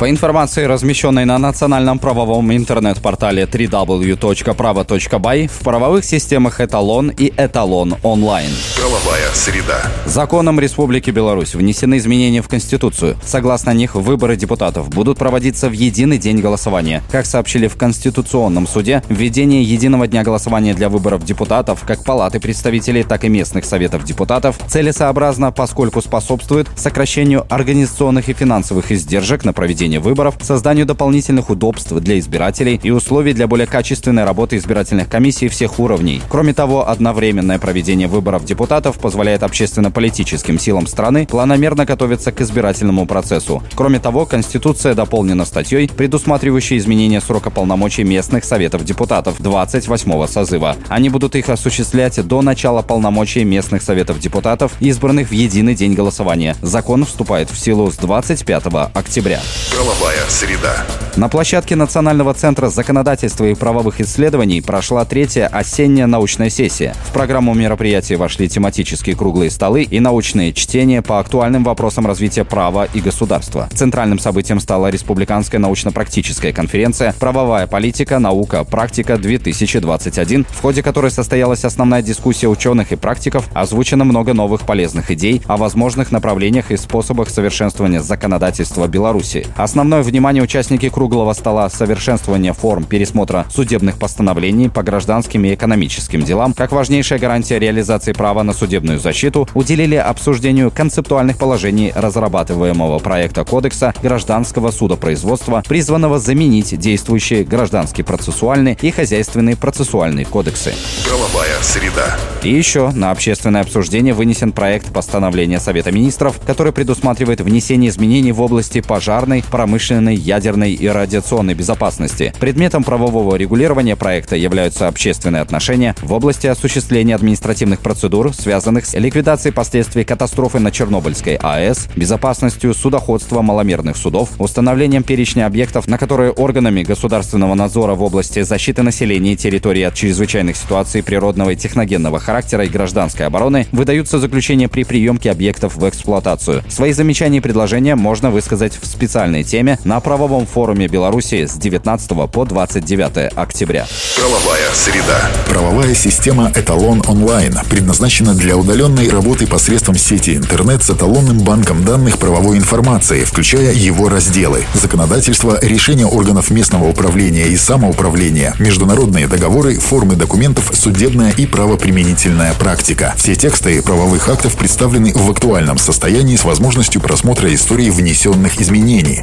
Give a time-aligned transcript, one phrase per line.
[0.00, 8.48] По информации, размещенной на национальном правовом интернет-портале www.pravo.by, в правовых системах «Эталон» и «Эталон онлайн».
[8.78, 9.82] Правовая среда.
[10.06, 13.18] Законом Республики Беларусь внесены изменения в Конституцию.
[13.22, 17.02] Согласно них, выборы депутатов будут проводиться в единый день голосования.
[17.10, 23.02] Как сообщили в Конституционном суде, введение единого дня голосования для выборов депутатов, как Палаты представителей,
[23.02, 29.89] так и местных советов депутатов, целесообразно, поскольку способствует сокращению организационных и финансовых издержек на проведение
[29.90, 35.48] проведения выборов, созданию дополнительных удобств для избирателей и условий для более качественной работы избирательных комиссий
[35.48, 36.22] всех уровней.
[36.28, 43.62] Кроме того, одновременное проведение выборов депутатов позволяет общественно-политическим силам страны планомерно готовиться к избирательному процессу.
[43.74, 50.76] Кроме того, Конституция дополнена статьей, предусматривающей изменение срока полномочий местных советов депутатов 28-го созыва.
[50.88, 56.54] Они будут их осуществлять до начала полномочий местных советов депутатов, избранных в единый день голосования.
[56.62, 59.40] Закон вступает в силу с 25 октября.
[59.80, 60.84] Правовая среда.
[61.16, 66.94] На площадке Национального центра законодательства и правовых исследований прошла третья осенняя научная сессия.
[67.06, 72.86] В программу мероприятий вошли тематические круглые столы и научные чтения по актуальным вопросам развития права
[72.92, 73.68] и государства.
[73.74, 82.02] Центральным событием стала Республиканская научно-практическая конференция «Правовая политика, наука, практика-2021», в ходе которой состоялась основная
[82.02, 88.00] дискуссия ученых и практиков, озвучено много новых полезных идей о возможных направлениях и способах совершенствования
[88.00, 89.46] законодательства Беларуси.
[89.70, 96.54] Основное внимание участники круглого стола совершенствования форм пересмотра судебных постановлений по гражданским и экономическим делам,
[96.54, 103.94] как важнейшая гарантия реализации права на судебную защиту, уделили обсуждению концептуальных положений разрабатываемого проекта Кодекса
[104.02, 110.74] гражданского судопроизводства, призванного заменить действующие гражданский процессуальный и хозяйственный процессуальные кодексы.
[111.06, 112.18] Правовая среда.
[112.42, 118.40] И еще на общественное обсуждение вынесен проект постановления Совета министров, который предусматривает внесение изменений в
[118.40, 122.32] области пожарной, промышленной, ядерной и радиационной безопасности.
[122.40, 129.52] Предметом правового регулирования проекта являются общественные отношения в области осуществления административных процедур, связанных с ликвидацией
[129.52, 136.82] последствий катастрофы на Чернобыльской АЭС, безопасностью судоходства маломерных судов, установлением перечня объектов, на которые органами
[136.82, 142.64] государственного надзора в области защиты населения и территории от чрезвычайных ситуаций природного и техногенного характера
[142.64, 146.62] и гражданской обороны выдаются заключения при приемке объектов в эксплуатацию.
[146.68, 151.54] Свои замечания и предложения можно высказать в специальной актуальной теме на правовом форуме Беларуси с
[151.54, 153.86] 19 по 29 октября.
[154.16, 155.30] Правовая среда.
[155.48, 162.18] Правовая система «Эталон онлайн» предназначена для удаленной работы посредством сети интернет с эталонным банком данных
[162.18, 164.64] правовой информации, включая его разделы.
[164.74, 173.14] Законодательство, решения органов местного управления и самоуправления, международные договоры, формы документов, судебная и правоприменительная практика.
[173.16, 179.22] Все тексты правовых актов представлены в актуальном состоянии с возможностью просмотра истории внесенных изменений.